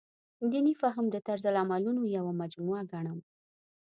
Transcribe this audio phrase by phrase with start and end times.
[0.51, 3.19] دیني فهم د طرزالعملونو یوه مجموعه ګڼم.